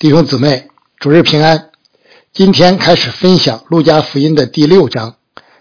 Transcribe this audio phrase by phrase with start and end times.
[0.00, 1.72] 弟兄姊妹，主日平安。
[2.32, 5.16] 今天开始分享《路加福音》的第六章，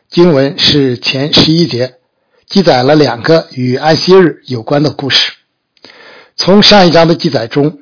[0.09, 1.95] 经文是前十一节，
[2.47, 5.33] 记载了两个与安息日有关的故事。
[6.37, 7.79] 从上一章的记载中，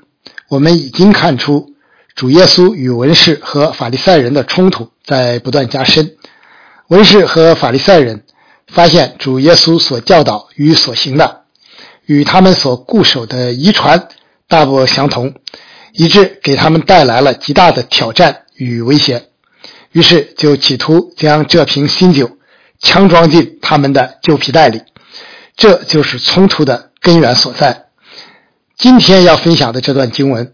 [0.50, 1.76] 我们已经看出
[2.16, 6.16] 主耶稣与文士和法利赛人的冲突在不断加深。
[6.88, 8.24] 文士和法利赛人
[8.66, 11.44] 发现主耶稣所教导与所行的，
[12.08, 14.08] 与他们所固守的遗传
[14.48, 15.36] 大不相同，
[15.98, 19.30] 以致给他们带来了极大的挑战与威胁。
[19.92, 22.38] 于是就企图将这瓶新酒
[22.80, 24.84] 强装进他们的旧皮袋里，
[25.56, 27.88] 这就是冲突的根源所在。
[28.78, 30.54] 今天要分享的这段经文，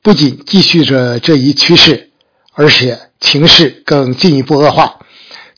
[0.00, 2.08] 不仅继续着这一趋势，
[2.54, 5.00] 而且情势更进一步恶化。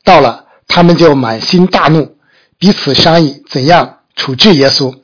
[0.03, 2.17] 到了，他们就满心大怒，
[2.59, 4.99] 彼此商议怎样处置耶稣。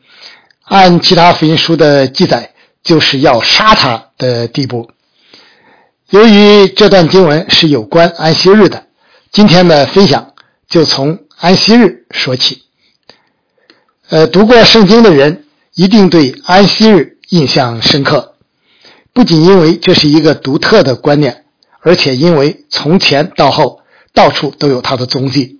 [0.64, 2.54] 按其他福音书的记载，
[2.86, 4.88] 就是要杀他的地步。
[6.08, 8.86] 由于这段经文是有关安息日的，
[9.30, 10.32] 今天的分享
[10.66, 12.62] 就从安息日说起。
[14.08, 18.36] 呃，读过圣经的人一定对安息日印象深刻，
[19.12, 21.44] 不仅因为这是一个独特的观念，
[21.80, 23.82] 而且因为从前到后。
[24.16, 25.58] 到处都有他的踪迹。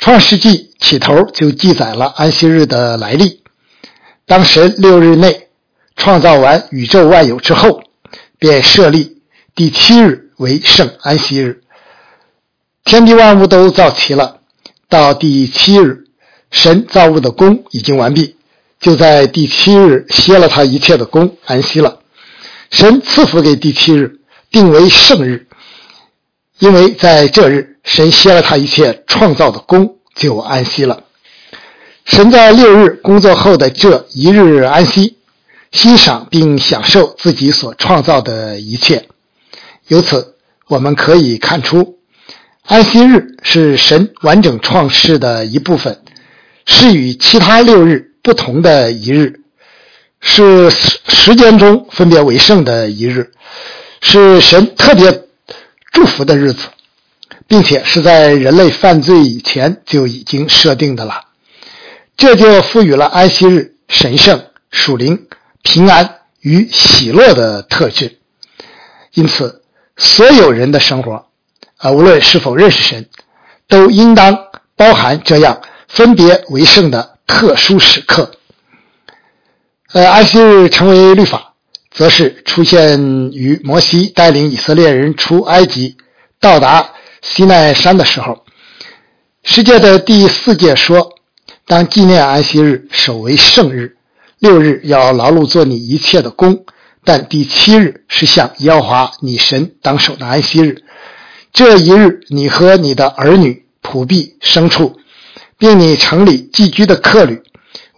[0.00, 3.44] 创世纪起头就记载了安息日的来历。
[4.26, 5.50] 当神六日内
[5.96, 7.82] 创造完宇宙万有之后，
[8.38, 9.22] 便设立
[9.54, 11.62] 第七日为圣安息日。
[12.84, 14.38] 天地万物都造齐了，
[14.88, 16.04] 到第七日，
[16.50, 18.36] 神造物的功已经完毕，
[18.78, 22.00] 就在第七日歇了他一切的功，安息了。
[22.70, 24.18] 神赐福给第七日，
[24.50, 25.46] 定为圣日。
[26.58, 31.04] 因为在这日，神歇了他一切创造的功，就安息了。
[32.04, 35.16] 神在六日工作后的这一日安息，
[35.74, 39.08] 欣赏并享受自己所创造的一切。
[39.88, 41.98] 由此，我们可以看出，
[42.62, 46.00] 安息日是神完整创世的一部分，
[46.64, 49.40] 是与其他六日不同的一日，
[50.20, 53.32] 是时间中分别为圣的一日，
[54.00, 55.22] 是神特别。
[55.92, 56.66] 祝福的日子，
[57.46, 61.26] 并且是在人类犯罪以前就已经设定的了，
[62.16, 65.28] 这就赋予了安息日神圣、属灵、
[65.64, 68.20] 平安与喜乐的特质。
[69.14, 69.64] 因此，
[69.96, 71.26] 所有人的生活，
[71.78, 73.08] 啊，无论是否认识神，
[73.66, 74.38] 都应当
[74.76, 78.30] 包含这样分别为圣的特殊时刻。
[79.92, 81.50] 呃，安息日成为律法。
[81.96, 85.96] 则是出现于摩西带领以色列人出埃及、
[86.40, 86.90] 到达
[87.22, 88.44] 西奈山的时候。
[89.44, 91.12] 世界的第四诫说
[91.68, 93.96] ：“当纪念安息日，守为圣日。
[94.44, 96.66] 六日要劳碌做你一切的工，
[97.02, 100.82] 但第七日是向耶和华你神当守的安息日。
[101.50, 104.98] 这一日，你和你的儿女、仆婢、牲畜，
[105.56, 107.42] 并你城里寄居的客旅，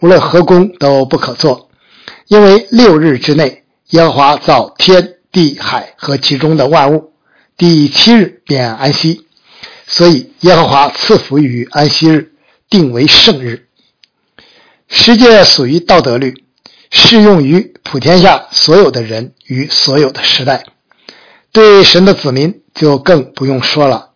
[0.01, 1.69] 无论何工都不可做，
[2.29, 7.11] 因为六日之内。”耶和华造天地海和其中的万物，
[7.57, 9.27] 第七日便安息，
[9.89, 12.31] 所以耶和华赐福于安息日，
[12.71, 13.66] 定为圣日。
[14.89, 16.35] 世界属于道德律，
[16.91, 20.65] 适用于普天下所有的人与所有的时代。
[21.53, 24.11] 对神的子民就更不用说了。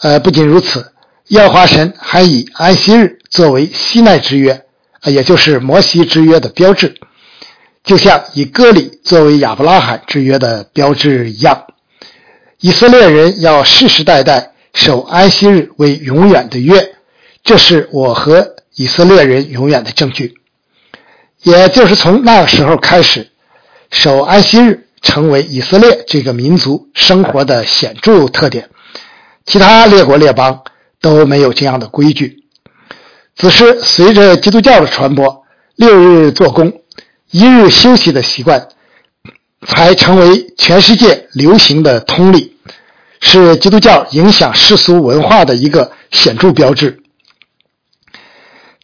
[0.00, 0.92] 呃，不仅如此，
[1.28, 4.66] 耀华神还以安息日作为西奈之约，
[5.04, 6.94] 也就是摩西之约的标志。
[7.82, 11.66] 就像以割礼作为亚伯拉罕之约的标志一样，
[12.60, 16.94] 以色列人要世世代代守安息日为永远的约，
[17.42, 20.34] 这是我和以色列人永远的证据。
[21.42, 23.28] 也就是从那个时候开始，
[23.90, 28.70] 守安息日成为以色列这个民族生活的显著特点，
[29.44, 30.62] 其他列国列邦
[31.00, 32.44] 都没有这样的规矩。
[33.34, 35.44] 只是随着基督教的传播，
[35.74, 36.80] 六日做工。
[37.30, 38.68] 一日休息的习惯，
[39.66, 42.56] 才成为全世界流行的通例，
[43.20, 47.01] 是基督教影响世俗文化的一个显著标志。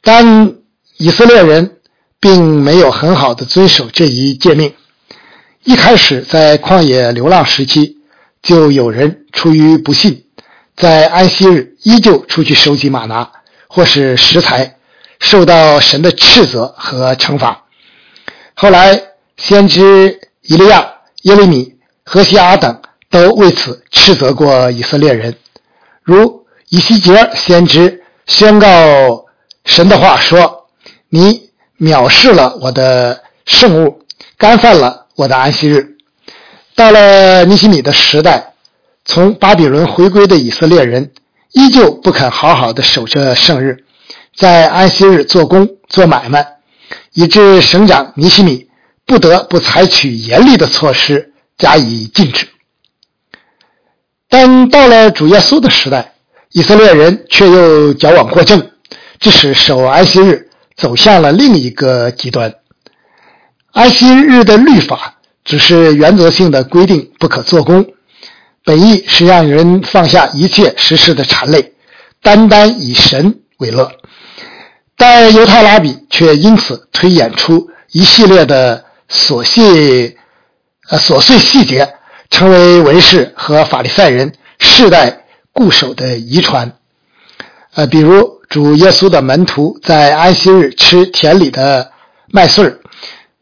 [0.02, 0.54] 但
[0.96, 1.78] 以色列人
[2.20, 4.74] 并没有很好的遵守这一诫命。
[5.64, 7.98] 一开始在旷野流浪时期，
[8.42, 10.24] 就有人出于不信，
[10.76, 13.30] 在安息日依旧出去收集玛拿
[13.68, 14.76] 或是食材，
[15.20, 17.64] 受到神的斥责和惩罚。
[18.54, 19.00] 后来，
[19.36, 20.88] 先知以利亚、
[21.22, 21.74] 耶利米、
[22.04, 22.80] 何西阿等
[23.10, 25.36] 都为此斥责过以色列人。
[26.02, 29.26] 如以西结先知宣告
[29.68, 30.66] 神的话说
[31.10, 34.02] ：“你藐视了我的圣物，
[34.38, 35.98] 干犯了我的安息日。”
[36.74, 38.54] 到了尼西米的时代，
[39.04, 41.12] 从巴比伦回归的以色列人
[41.52, 43.84] 依旧不肯好好的守着圣日，
[44.34, 46.46] 在安息日做工做买卖，
[47.12, 48.68] 以致省长尼西米
[49.04, 52.48] 不得不采取严厉的措施加以禁止。
[54.30, 56.14] 但到了主耶稣的时代，
[56.52, 58.70] 以色列人却又矫枉过正，
[59.20, 62.54] 致使守安息日走向了另一个极端。
[63.72, 67.86] 安息日的律法只是原则性的规定不可做工，
[68.64, 71.74] 本意是让人放下一切实施的缠累，
[72.22, 73.92] 单单以神为乐。
[74.96, 80.16] 但犹太拉比却因此推演出一系列的琐细、
[80.90, 81.94] 呃琐碎细节。
[82.30, 85.24] 成为文士和法利赛人世代
[85.54, 86.74] 固守的遗传。
[87.72, 91.90] 呃，比如主耶稣的门徒在安息日吃田里的
[92.30, 92.78] 麦穗儿，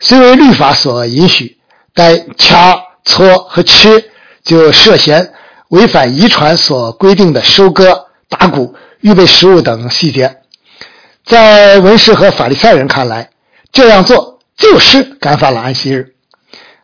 [0.01, 1.59] 虽为律法所允许，
[1.95, 4.11] 但掐、搓和吃
[4.45, 5.33] 就涉嫌
[5.69, 10.39] 违反遗传所规定的收割、打谷、预备食物等细节。
[11.25, 13.31] 在文士和法利赛人看来，
[13.73, 16.15] 这样做就是干犯了安息日。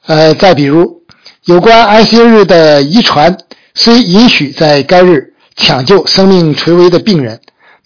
[0.06, 1.02] 呃，再比如。
[1.44, 3.36] 有关安息日的遗传，
[3.74, 7.40] 虽允许在该日抢救生命垂危的病人，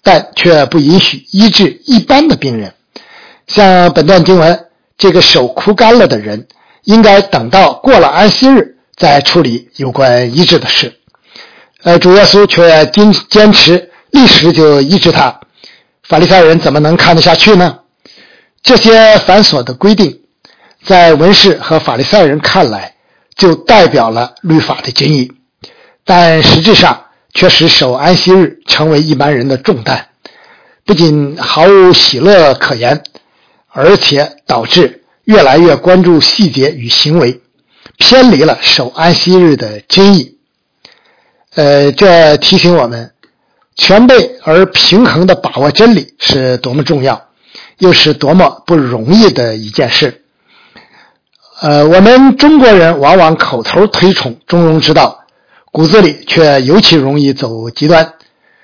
[0.07, 2.73] 但却不允许医治一般的病人。
[3.45, 4.67] 像本段经文，
[4.97, 6.47] 这个手枯干了的人，
[6.85, 10.97] 应该等到过了安息日再处理有关医治的事。
[11.83, 15.41] 呃，主耶稣却坚坚持立时就医治他，
[16.03, 17.79] 法利赛人怎么能看得下去呢？
[18.63, 20.21] 这些繁琐的规定，
[20.85, 22.93] 在文士和法利赛人看来。
[23.35, 25.31] 就代表了律法的精义，
[26.03, 27.03] 但实质上
[27.37, 30.07] 却使守安息日成为一般人的重担，
[30.85, 33.03] 不仅毫无喜乐可言，
[33.69, 37.39] 而且导致越来越关注细节与行为，
[37.99, 40.39] 偏离了守安息日的真意。
[41.53, 43.11] 呃，这提醒我们，
[43.75, 47.27] 全备而平衡的把握真理是多么重要，
[47.77, 50.23] 又是多么不容易的一件事。
[51.61, 55.26] 呃，我们中国人往往口头推崇中庸之道，
[55.77, 58.15] 骨子里却尤其容易走极端。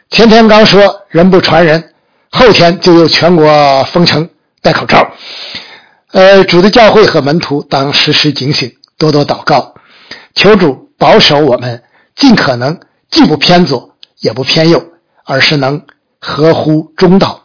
[0.10, 1.94] 前天刚说人不传人，
[2.32, 4.32] 后天就又全国封城
[4.64, 5.14] 戴口罩。
[6.12, 9.76] 呃，主的教会和门徒当时时警醒，多多祷告，
[10.34, 11.84] 求主保守我们，
[12.16, 12.80] 尽可能
[13.12, 14.84] 既不偏左也不偏右，
[15.24, 15.86] 而是能
[16.18, 17.44] 合乎中道。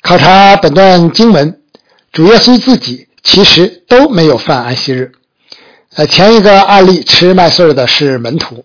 [0.00, 1.60] 考察本段经文，
[2.12, 3.08] 主耶稣自己。
[3.22, 5.12] 其实都没有犯安息日。
[5.96, 8.64] 呃，前一个案例吃麦穗的是门徒，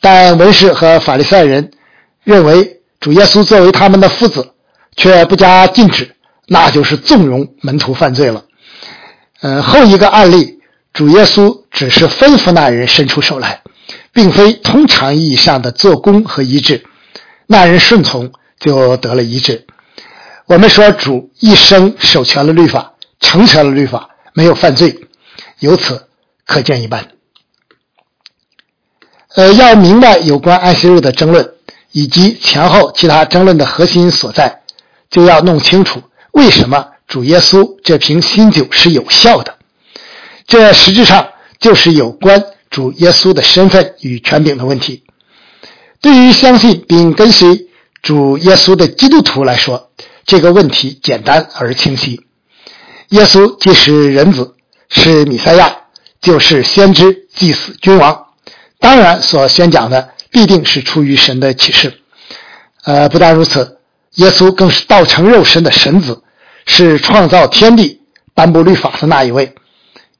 [0.00, 1.72] 但文士和法利赛人
[2.22, 4.52] 认为主耶稣作为他们的父子，
[4.96, 6.14] 却不加禁止，
[6.46, 8.44] 那就是纵容门徒犯罪了。
[9.40, 10.60] 呃，后一个案例，
[10.92, 13.62] 主耶稣只是吩咐那人伸出手来，
[14.12, 16.84] 并非通常意义上的做工和医治，
[17.46, 19.66] 那人顺从就得了医治。
[20.46, 22.90] 我们说主一生守全了律法。
[23.24, 24.98] 成全了律法，没有犯罪，
[25.60, 26.08] 由此
[26.52, 27.08] 可见一斑。
[29.34, 31.54] 呃，要明白有关安息日的争论
[31.90, 34.60] 以及前后其他争论的核心所在，
[35.08, 36.02] 就要弄清楚
[36.32, 39.56] 为什么主耶稣这瓶新酒是有效的。
[40.46, 45.04] 这实质上就是有关主耶稣的身份与权柄的问题。
[46.02, 47.68] 对于相信并跟随
[48.02, 49.90] 主耶稣的基督徒来说，
[50.26, 52.26] 这个问题简单而清晰。
[53.08, 54.54] 耶稣既是人子，
[54.90, 55.81] 是弥赛亚，
[56.22, 58.26] 就是先知、祭司、君王。
[58.78, 61.92] 当然，所宣讲的必定是出于神的启示。
[62.84, 63.78] 呃，不但如此，
[64.14, 66.22] 耶稣更是道成肉身的神子，
[66.64, 68.00] 是创造天地、
[68.34, 69.54] 颁布律法的那一位。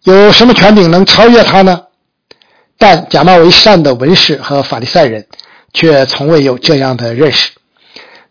[0.03, 1.83] 有什么权柄能超越他呢？
[2.77, 5.27] 但假冒为善的文士和法利赛人，
[5.73, 7.53] 却从未有这样的认识。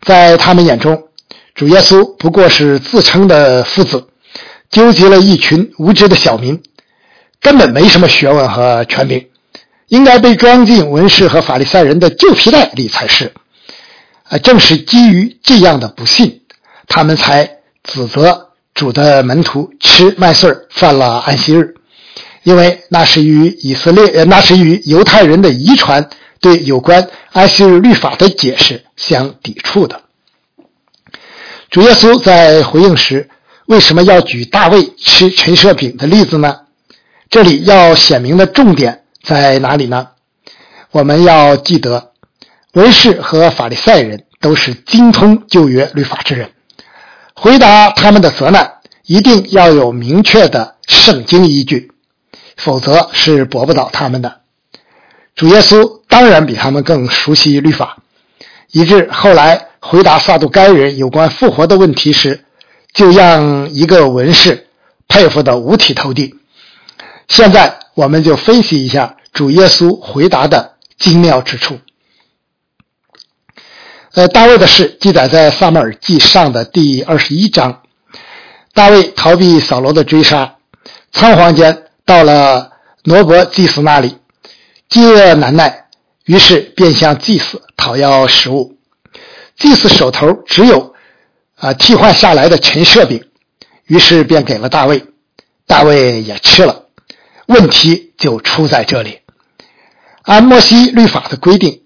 [0.02, 1.04] 在他们眼中，
[1.54, 4.08] 主耶稣不过是自称的父子。
[4.70, 6.62] 纠集了一群无知的小民，
[7.42, 9.26] 根本没什么学问和权柄，
[9.88, 13.32] 应该被装进文士和法利赛人的旧皮袋里才是。
[14.28, 16.40] 啊，正是基于这样的不信，
[16.86, 21.74] 他们才指责主的门徒吃麦穗犯了安息日，
[22.44, 26.08] 因为那是与以色列，呃那是与犹太人的遗传
[26.40, 30.00] 对有关安息日律法的解释相抵触的。
[31.70, 33.28] 主耶稣在回应时。
[33.66, 36.56] 为什么要举大卫吃陈设饼的例子呢？
[37.32, 40.08] 这里要显明的重点在哪里呢？
[40.90, 42.10] 我们要记得，
[42.74, 46.50] 文士和法利赛人都是精通旧约律法之人，
[47.34, 48.74] 回答他们的责难
[49.06, 51.92] 一定要有明确的圣经依据。
[52.54, 54.42] 否则是驳不倒他们的。
[55.34, 58.02] 主耶稣当然比他们更熟悉律法，
[58.72, 62.44] 以致后来回答撒杜该人有关复活的问题时，
[62.92, 64.66] 就让一个文士
[65.08, 66.34] 佩服的五体投地。
[67.32, 71.80] 现在我们就分析一下主耶稣回答的精妙之处。
[74.12, 77.80] 呃，大卫的事记载在撒母耳记上的第二十一章。
[78.74, 80.56] 大卫逃避扫罗的追杀，
[81.10, 82.72] 仓皇间到了
[83.04, 84.18] 挪伯祭司那里，
[84.90, 85.86] 饥饿难耐，
[86.26, 88.76] 于是便向祭司讨要食物。
[89.56, 90.94] 祭司手头只有
[91.56, 93.24] 啊替换下来的陈设饼，
[93.86, 95.06] 于是便给了大卫，
[95.66, 96.81] 大卫也吃了。
[97.52, 99.20] 问题就出在这里，
[100.22, 101.82] 按摩西律法的规定，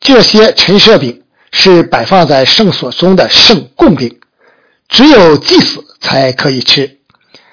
[0.00, 1.18] 这些陈设饼。
[1.54, 4.20] 是摆放在圣所中的圣供饼，
[4.88, 7.00] 只有祭司才可以吃，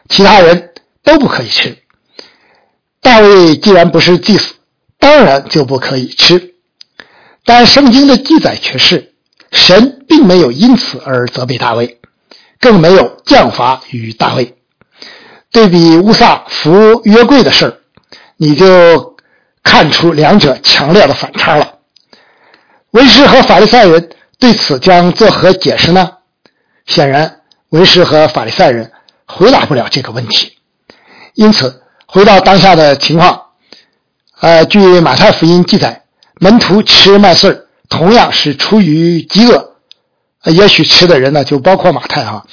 [0.08, 0.70] 其他人
[1.04, 1.78] 都不可以吃。
[3.02, 4.54] 大卫既然不是祭司，
[5.00, 6.54] 当然就不可以吃。
[7.44, 9.14] 但圣经的记载却是，
[9.52, 12.00] 神并没有因此而责备大卫，
[12.62, 14.59] 更没有降罚于大卫。
[15.52, 17.82] 对比乌撒服约柜的事
[18.38, 19.18] 你就
[19.64, 21.76] 看出两者强烈的反差了。
[22.92, 26.12] 文士和法利赛人对此将作何解释呢？
[26.86, 28.92] 显然，文士和法利赛人
[29.28, 30.58] 回答不了这个问题。
[31.36, 33.42] 因此，回到当下的情况，
[34.40, 36.04] 呃，据马太福音记载，
[36.40, 37.56] 门徒吃麦穗
[37.90, 39.76] 同样是出于饥饿，
[40.46, 42.46] 也许吃的人呢就包括马太啊。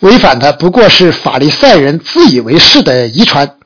[0.00, 3.56] 违反的不过是法利赛人自以为是的遗传，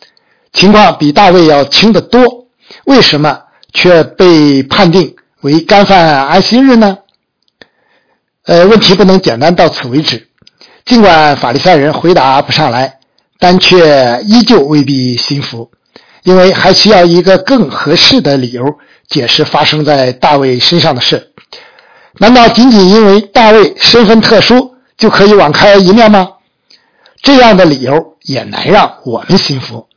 [0.53, 2.47] 情况比大卫要轻得多。
[2.85, 5.15] 为什么却被判定？
[5.43, 6.99] 为干犯安息日呢？
[8.47, 10.29] 呃，问题不能简单到此为止。
[10.85, 12.99] 尽管法利赛人回答不上来，
[13.39, 15.71] 但却依旧未必心服，
[16.23, 18.65] 因为还需要一个更合适的理由
[19.09, 21.33] 解释发生在大卫身上的事。
[22.19, 24.72] 难道仅仅因为大卫身份特殊
[25.03, 26.35] 就可以网开一面吗？
[27.23, 29.89] 这样的理由也难让我们信服。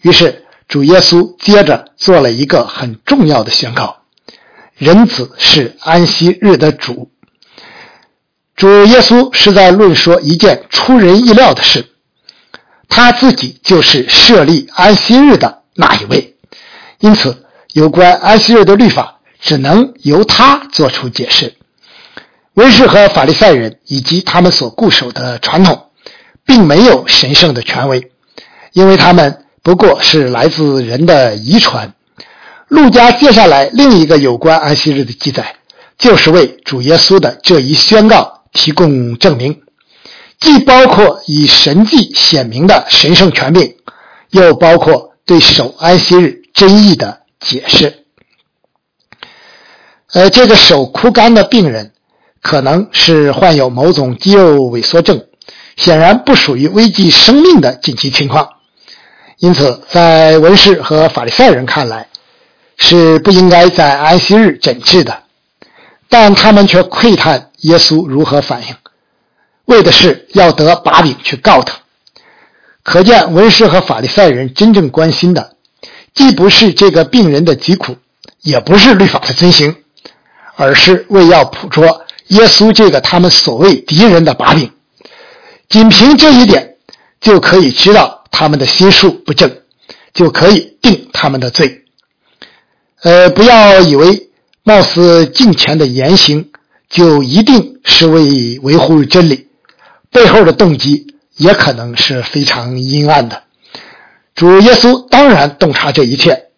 [0.00, 3.98] 于是主耶稣接着做了一个很重要的宣告。
[4.74, 7.10] 人子是安息日的主，
[8.56, 11.90] 主耶稣是在论说一件出人意料的事，
[12.88, 16.36] 他自己就是设立安息日的那一位，
[17.00, 21.54] 因此有关安息日的律法只能由他做出解释。
[22.54, 25.86] 文士和法利赛人以及他们所固守的传统，
[26.44, 28.12] 并没有神圣的权威，
[28.72, 31.94] 因为他们不过是来自人的遗传。
[32.68, 35.56] 路加接下来另一个有关安息日的记载，
[35.98, 39.62] 就是为主耶稣的这一宣告提供证明，
[40.40, 43.76] 既包括以神迹显明的神圣权柄，
[44.30, 48.04] 又包括对守安息日真意的解释。
[50.12, 51.92] 呃，这个手枯干的病人，
[52.42, 55.24] 可能是患有某种肌肉萎缩症，
[55.76, 58.50] 显然不属于危及生命的紧急情况，
[59.38, 62.08] 因此在文士和法利赛人看来。
[62.78, 65.22] 是不应该在安息日诊治的，
[66.08, 68.74] 但他们却窥探耶稣如何反应，
[69.66, 71.76] 为的是要得把柄去告他。
[72.82, 75.54] 可见文士和法利赛人真正关心的，
[76.12, 77.98] 既不是这个病人的疾苦，
[78.40, 79.76] 也不是律法的遵行，
[80.56, 84.70] 而是为要捕捉耶稣这个他们所谓敌人的把柄。
[85.68, 86.76] 仅凭这一点，
[87.20, 89.50] 就可以知道他们的心术不正，
[90.12, 91.84] 就可以定他们的罪。
[93.02, 94.30] 呃，不要以为
[94.62, 96.50] 貌似敬虔的言行
[96.88, 99.48] 就一定是为维护真理，
[100.10, 103.42] 背后的动机也可能是非常阴暗的。
[104.34, 106.48] 主耶稣当然洞察这一切，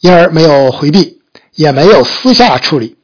[0.00, 1.20] 因而没有回避，
[1.54, 2.96] 也没有私下处理，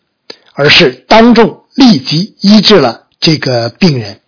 [0.52, 4.20] 而是当众立即医治了这个病人。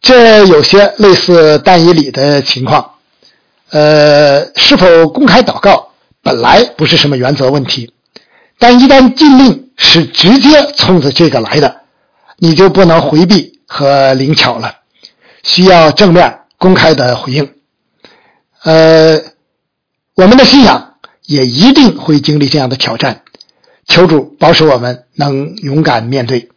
[0.00, 2.92] 这有些类似但以理的情况。
[3.70, 5.90] 呃，是否公开祷告？
[6.22, 7.92] 本来不是什么原则问题，
[8.58, 11.82] 但一旦禁令是直接冲着这个来的，
[12.38, 14.76] 你就不能回避和灵巧了，
[15.44, 17.54] 需要正面公开的回应。
[18.62, 19.20] 呃，
[20.14, 20.94] 我们的信仰
[21.26, 23.22] 也一定会经历这样的挑战，
[23.86, 26.50] 求主保守我们能勇敢面对。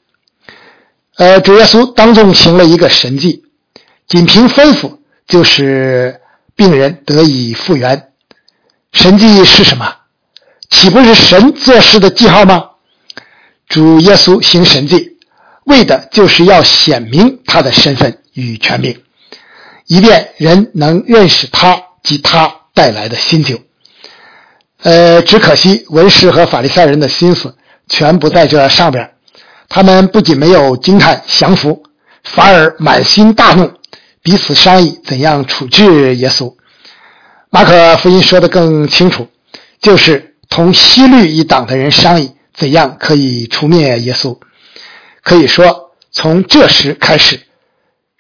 [1.16, 3.44] 呃，主耶稣当众行了一个神迹，
[4.08, 6.22] 仅凭吩咐就使
[6.56, 8.12] 病人得以复原。
[8.92, 9.96] 神迹是什么？
[10.70, 12.70] 岂不是神做事的记号吗？
[13.68, 15.18] 主耶稣行神迹，
[15.66, 19.02] 为的就是要显明他的身份与权柄，
[19.86, 23.60] 以便人能认识他及他带来的新酒。
[24.82, 27.56] 呃，只可惜文士和法利赛人的心思
[27.88, 29.12] 全不在这上边，
[29.68, 31.84] 他们不仅没有惊叹降服，
[32.24, 33.72] 反而满心大怒，
[34.22, 36.56] 彼此商议怎样处置耶稣。
[37.50, 39.28] 马可福音说的更清楚，
[39.82, 44.38] 就是同西律一党的人商议怎样可以除灭耶稣。
[45.24, 47.42] 可以说，从这时开始，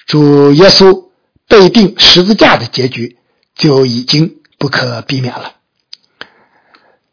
[0.06, 1.06] 主耶稣
[1.48, 3.18] 被钉十字架的结局
[3.56, 5.54] 就已经不可避免了。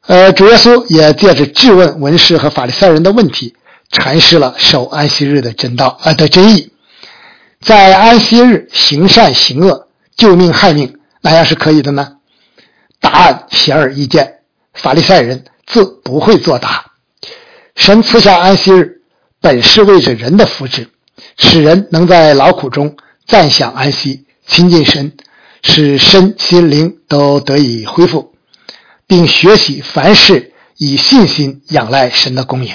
[0.07, 3.55] 呃，主耶稣也借着质问文士和法利赛人的问题，
[3.91, 6.71] 阐释了守安息日的真道啊的真意。
[7.61, 10.99] 在安息日行善行恶、救命害命。
[11.23, 12.19] 那样是可以的呢？
[13.01, 14.35] 答案显而易见，
[14.75, 16.93] 法利赛人自不会作答。
[17.75, 19.01] 神赐下安息日，
[19.41, 20.87] 本是为着人的福祉，
[21.37, 22.97] 使人能在劳苦中
[23.27, 25.15] 暂享安息，亲近神，
[25.65, 28.36] 使身心灵都得以恢复，
[29.07, 32.75] 并学习凡事以信心仰赖神的供应，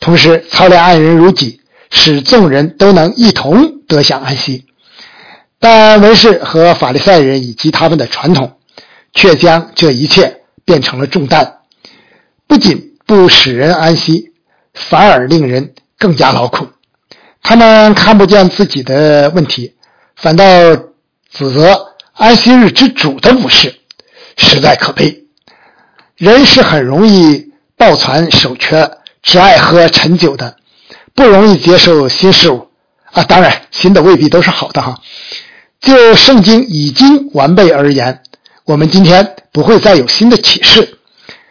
[0.00, 1.60] 同时操练爱人如己，
[1.90, 4.66] 使众人都能一同得享安息。
[5.58, 8.58] 但文士和法利赛人以及他们的传统，
[9.12, 11.58] 却将这一切变成了重担，
[12.46, 14.32] 不仅不使人安息，
[14.72, 16.68] 反而令人更加劳苦。
[17.42, 19.74] 他们看不见自己的问题，
[20.16, 20.44] 反倒
[21.30, 23.74] 指责安息日之主的武士，
[24.36, 25.23] 实在可悲。
[26.16, 28.88] 人是很容易抱残守缺，
[29.22, 30.56] 只爱喝陈酒的，
[31.14, 32.68] 不容易接受新事物
[33.10, 33.24] 啊。
[33.24, 35.00] 当然，新的未必都是好的哈。
[35.80, 38.22] 就圣经已经完备而言，
[38.64, 40.98] 我们今天不会再有新的启示，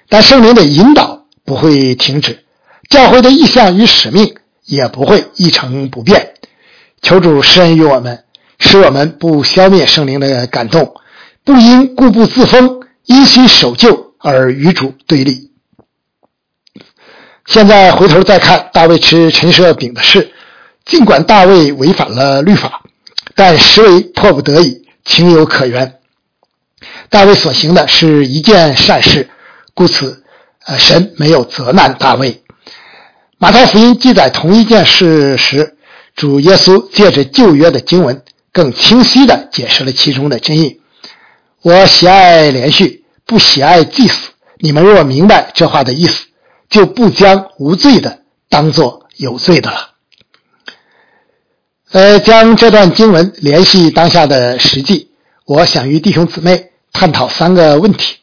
[0.08, 2.46] 但圣灵的引导不会停止，
[2.90, 4.34] 教会的意向与使命
[4.66, 6.36] 也不会一成不变。
[7.02, 8.24] 求主施恩于我们，
[8.60, 10.96] 使我们不消灭圣灵的感动，
[11.44, 15.52] 不因固步自封、因心守旧而与主对立。
[17.46, 20.32] 现在回头再看大卫吃陈设饼的事，
[20.86, 22.82] 尽管大卫违反了律法。
[23.36, 26.00] 但实为迫不得已，情有可原。
[27.10, 29.30] 大卫所行的是一件善事，
[29.74, 30.24] 故此，
[30.66, 32.44] 呃，神没有责难大卫。
[33.38, 35.78] 马太福音记载同一件事时，
[36.16, 40.80] 主耶稣借着旧约的经文，更清晰地解释了其中的真意。
[41.62, 44.32] 我喜爱连续，不喜爱祭死。
[44.58, 46.26] 你们若明白这话的意思，
[46.70, 49.90] 就不将无罪的当作有罪的了。
[51.92, 55.12] 呃，将这段经文联系当下的实际，
[55.46, 58.16] 我想与弟兄姊妹探讨三个问题。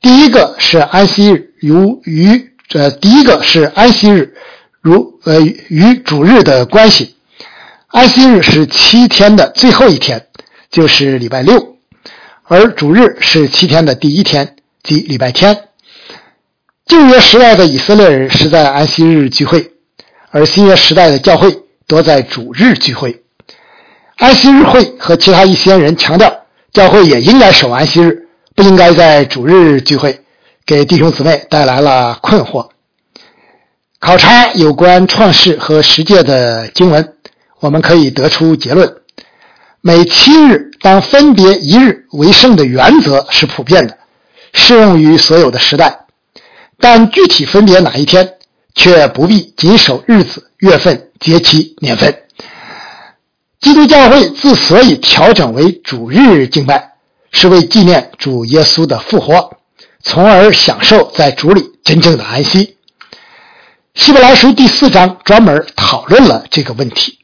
[0.00, 4.34] 第一个是安息日如与呃，第一个是安息日
[4.80, 7.16] 如呃与主日的关系。
[7.88, 10.28] 安息日是七天的最后一天，
[10.70, 11.73] 就是礼拜六，
[12.46, 15.68] 而主日是七天的第一天，即礼拜天。
[16.86, 19.72] 旧约时代的以色列人是在安息日聚会，
[20.30, 21.60] 而新约时代的教会。
[21.86, 23.22] 多在主日聚会，
[24.16, 30.20] 安息日会和其他一些人强调，教会也应该守安息日，不应该在主日聚会，
[30.64, 32.70] 给弟兄姊妹带来了困惑。
[34.00, 37.12] 考察有关创世和十诫的经文，
[37.60, 38.90] 我们可以得出结论：
[39.86, 43.98] 每七日当分别一日为圣的原则是普遍的，
[44.54, 46.06] 适用于所有的时代，
[46.80, 48.36] 但具体分别哪一天，
[48.74, 51.10] 却不必谨守日子、月份。
[51.20, 52.22] 节期年份，
[53.60, 56.92] 基督教会之所以调整为主日敬拜，
[57.30, 59.58] 是为纪念主耶稣的复活，
[60.02, 62.76] 从而享受在主里真正的安息。
[63.94, 67.18] 希伯来书第四章专门讨论了这个问题。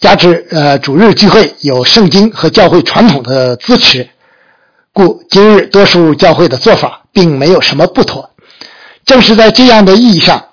[0.00, 4.08] 加之呃主日聚会有圣经和教会传统的支持，
[4.92, 8.30] 故今日多数教会的做法并没有什么不妥。
[9.04, 10.46] 正是在这样的意义上，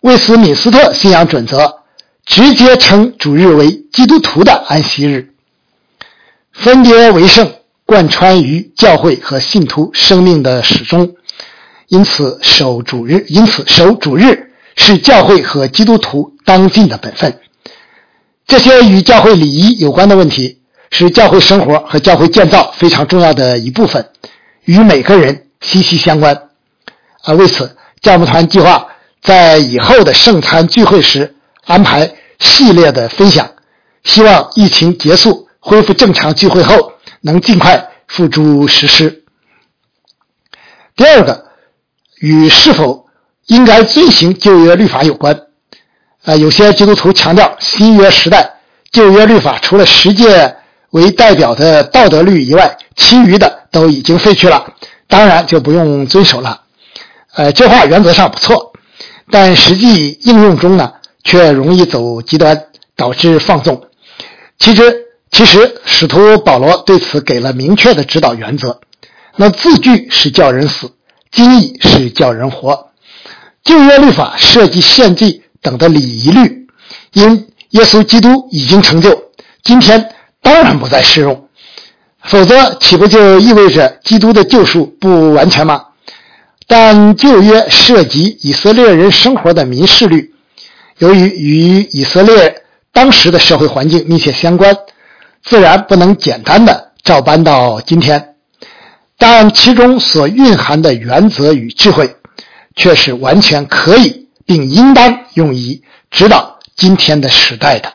[0.00, 1.82] 威斯敏斯特信仰准则。
[2.24, 5.32] 直接称主日为基督徒的安息日，
[6.52, 7.52] 分别为圣，
[7.84, 11.14] 贯穿于教会和信徒生命的始终。
[11.86, 17.38] 因此，守主日，因此守主日是教会和基督徒当尽的本分。
[18.46, 24.08] 这些与教会礼仪有关的问题，是教会生活和教会建造非常重要的一部分，
[24.64, 26.48] 与每个人息息相关。
[27.22, 28.86] 啊，为此，教牧团计划
[29.20, 31.34] 在以后的圣餐聚会时。
[31.64, 33.50] 安排系列的分享，
[34.04, 39.24] 希望疫情结束、恢复正常聚会后，能尽快付诸实施。
[40.94, 41.46] 第二个，
[42.20, 43.08] 与是否
[43.46, 45.45] 应该遵行旧约律法有关。
[46.26, 48.56] 啊，有些基督徒强调新约时代
[48.90, 50.56] 旧约律法除了十诫
[50.90, 54.74] 为代表的道德律以外，其余的都已经废去了，
[55.06, 56.62] 当然就不用遵守了。
[57.34, 58.72] 呃，这话原则上不错，
[59.30, 62.60] 但实际应用中呢，却容易走极端，
[62.96, 63.84] 导致放纵。
[64.58, 68.80] 其实，其实使徒保罗对此给了明确的指导原则。
[69.36, 70.90] 那字句是叫人死，
[71.30, 72.88] 经义是叫人活。
[73.62, 76.68] 旧约律法涉及献祭等的礼仪律，
[77.12, 79.24] 因耶稣基督已经成就，
[79.64, 81.48] 今天当然不再适用。
[82.22, 85.86] 否则，岂不就意味着基督的救赎不完全吗？
[86.68, 90.32] 但旧约涉及以色列人生活的民事律，
[90.98, 94.76] 由于与以色列当时的社会环境密切相关，
[95.42, 98.34] 自然不能简单的照搬到今天。
[99.18, 102.16] 但其中所蕴含的原则与智慧，
[102.76, 107.92] 却是完全可以并应当用于指导今天的时代的。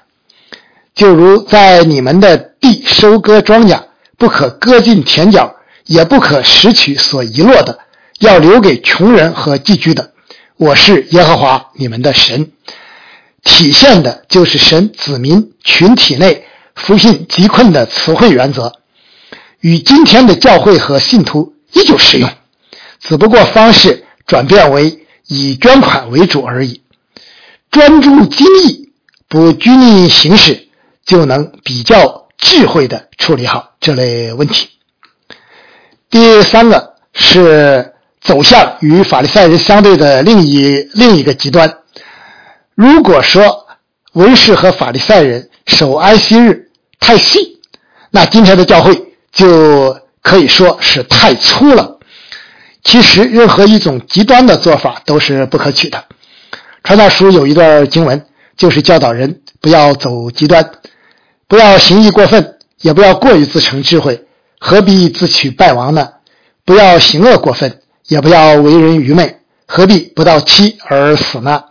[0.93, 3.85] 就如在你们的地收割庄稼，
[4.17, 7.79] 不可割尽田角，也不可拾取所遗落的。
[8.19, 10.11] 要留给穷人和寄居的，
[10.55, 12.51] 我是耶和华你们的神，
[13.43, 18.73] 体现的就是神子民群体内扶贫济困的词汇原则，
[19.59, 22.29] 与今天的教会和信徒依旧适用，
[22.99, 25.00] 只不过方式转变为
[25.33, 26.81] 以捐款为主而已。
[27.71, 28.91] 专注精益，
[29.29, 30.67] 不拘泥形式，
[31.05, 34.69] 就能比较智慧的处理好这类问题。
[36.09, 37.93] 第三个是。
[38.23, 41.79] 走向与法利赛人相对的另一另一个极端。
[42.75, 43.65] 如果说
[44.13, 47.59] 文士和法利赛人守安息日太细，
[48.11, 51.97] 那今天的教会就可以说是太粗了。
[52.83, 56.05] 其实，任何一种极端的做法都是不可取的。
[56.83, 58.25] 传道书有一段经文，
[58.57, 60.71] 就是教导人不要走极端，
[61.47, 64.25] 不要行义过分，也不要过于自成智慧，
[64.59, 66.09] 何必自取败亡呢？
[66.65, 67.77] 不要行恶过分。
[68.07, 71.63] 也不要为人愚昧，何必不到期而死呢？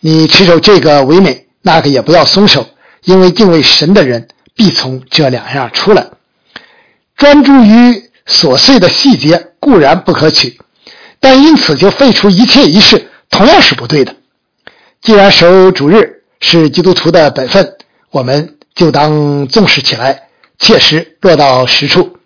[0.00, 2.66] 你持守这个唯美，那个也不要松手，
[3.04, 6.08] 因为敬畏神的人必从这两样出来。
[7.16, 10.58] 专注于琐碎的细节固然不可取，
[11.20, 14.16] 但因此就废除一切仪式，同样是不对的。
[15.00, 17.76] 既然守主日是基督徒的本分，
[18.10, 22.16] 我们就当重视起来，切实落到实处。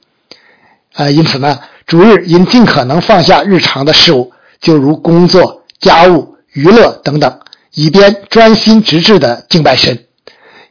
[0.94, 1.60] 啊，因此呢。
[1.86, 7.40] 主日应尽可能放下日常的事物，就如工作、家务、娱乐等等，
[7.74, 10.06] 以便专心致志的敬拜神。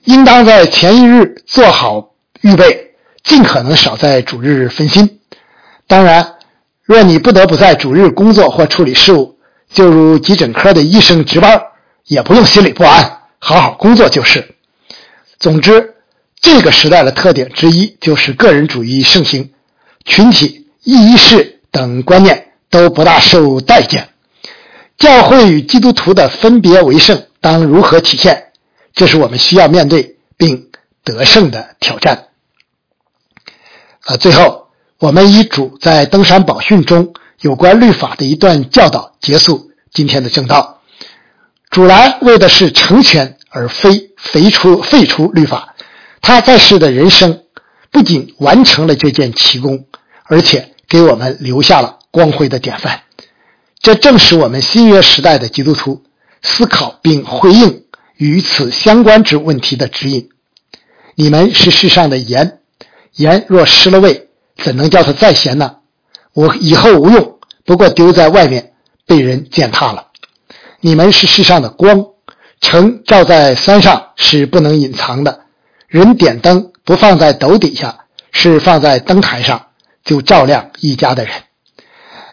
[0.05, 5.19] 应当在前一日做好预备，尽可能少在主日分心。
[5.85, 6.33] 当然，
[6.83, 9.37] 若你不得不在主日工作或处理事务，
[9.69, 11.61] 就如急诊科的医生值班，
[12.05, 14.55] 也不用心里不安，好好工作就是。
[15.39, 15.95] 总之，
[16.41, 19.51] 这个时代的特点之一就是个人主义盛行，
[20.05, 20.61] 群体。
[20.85, 24.09] 仪式等观念都不大受待见，
[24.97, 28.47] 教会与基督徒的分别为圣当如何体现？
[28.93, 30.67] 这是我们需要面对并
[31.05, 32.27] 得胜的挑战。
[34.01, 34.62] 啊，最后，
[35.03, 40.79] 我们以主在登山宝训中有关律法的一段教导结束今天的正道。
[41.69, 45.75] 主来为的是成全，而非废除废除律法。
[46.21, 47.41] 他在世的人生
[47.91, 49.85] 不仅完成了这件奇功，
[50.23, 50.69] 而且。
[50.87, 53.01] 给我们留下了光辉的典范，
[53.79, 56.03] 这正是我们新约时代的基督徒
[56.43, 57.85] 思考并回应
[58.15, 60.29] 与此相关之问题的指引。
[61.15, 62.59] 你们是世上的盐，
[63.15, 65.77] 盐若失了味，怎能叫它再闲呢？
[66.33, 68.73] 我以后无用，不过丢在外面，
[69.05, 70.07] 被人践踏了。
[70.79, 72.07] 你们是世上的光，
[72.61, 75.41] 城照在山上是不能隐藏的。
[75.87, 79.67] 人点灯不放在斗底下，是放在灯台上。
[80.03, 81.33] 就照亮一家的人，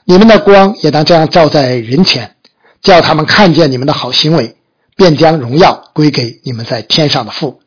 [0.05, 2.35] 你们的光也当这样照在人前，
[2.83, 4.57] 叫他们看见你们的好行为，
[4.97, 7.61] 便将荣耀归给你们在天上的父。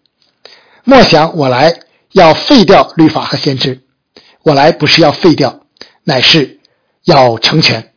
[0.84, 1.80] 莫想我来
[2.12, 3.83] 要废掉律法和先知，
[4.44, 5.62] 我来不是要废掉，
[6.04, 6.60] 乃是
[7.04, 7.92] 要成全。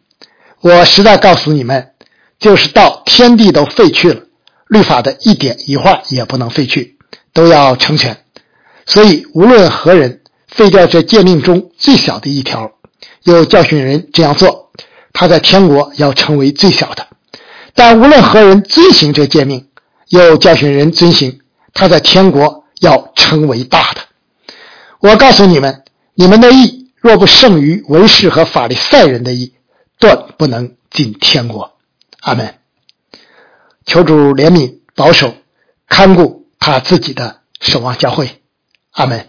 [0.61, 1.91] 我实在告诉你们，
[2.39, 4.23] 就是到天地都废去了，
[4.69, 6.97] 律法的一点一画也不能废去，
[7.33, 8.17] 都要成全。
[8.87, 10.23] 所以无论何人。
[10.49, 12.73] 废掉这诫命中最小的一条，
[13.25, 14.71] 又教训人这样做，
[15.13, 17.03] 他在天国要成为最小的；
[17.75, 19.69] 但无论何人遵行这诫命，
[20.09, 21.41] 又教训人遵行，
[21.75, 24.01] 他在天国要成为大的。
[25.01, 25.83] 我告诉你们，
[26.19, 29.53] 你们的义若不胜于文士和法利赛人的义，
[29.99, 31.77] 断不能进天国。
[32.21, 32.55] 阿门。
[33.85, 35.35] 求主怜悯、保守、
[35.87, 38.43] 看顾他自己的守望教会。
[38.93, 39.29] 阿门。